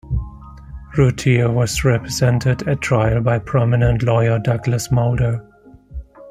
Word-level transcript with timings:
Routier 0.97 1.51
was 1.51 1.83
represented 1.83 2.67
at 2.67 2.81
trial 2.81 3.21
by 3.21 3.37
prominent 3.37 4.01
lawyer 4.01 4.39
Douglas 4.39 4.91
Mulder. 4.91 5.47